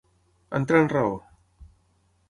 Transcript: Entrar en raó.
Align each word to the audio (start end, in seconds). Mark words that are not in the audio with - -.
Entrar 0.59 0.81
en 0.85 0.89
raó. 0.95 1.13